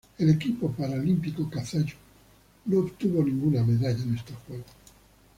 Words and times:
El 0.17 0.31
equipo 0.31 0.71
paralímpico 0.71 1.47
kazajo 1.47 1.95
no 2.65 2.79
obtuvo 2.79 3.23
ninguna 3.23 3.63
medalla 3.63 4.01
en 4.01 4.15
estos 4.15 4.35
Juegos. 4.47 4.65